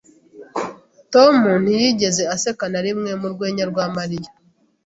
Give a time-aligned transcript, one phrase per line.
[1.13, 4.29] Tom ntiyigeze aseka na rimwe mu rwenya rwa Mariya.